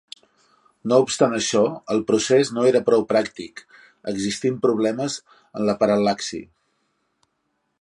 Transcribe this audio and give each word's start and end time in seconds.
No 0.91 0.97
obstant 1.01 1.35
això, 1.39 1.61
el 1.95 2.01
procés 2.07 2.51
no 2.57 2.63
era 2.69 2.81
prou 2.87 3.05
pràctic, 3.11 3.61
existint 4.13 4.57
problemes 4.67 5.19
en 5.61 5.69
la 5.69 5.77
paral·laxi. 5.85 6.41